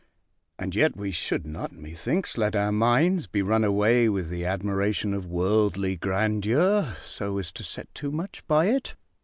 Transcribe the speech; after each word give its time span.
And 0.57 0.73
yet, 0.73 0.97
we 0.97 1.11
should 1.11 1.45
not, 1.45 1.73
methinks, 1.73 2.35
let 2.35 2.55
our 2.55 2.71
minds 2.71 3.27
be 3.27 3.43
run 3.43 3.63
away 3.63 4.09
with 4.09 4.29
the 4.29 4.47
admiration 4.47 5.13
of 5.13 5.27
worldly 5.27 5.95
grandeur, 5.95 6.95
so 7.05 7.37
as 7.37 7.51
to 7.51 7.63
set 7.63 7.93
too 7.93 8.09
much 8.09 8.43
by 8.47 8.69
it. 8.69 8.95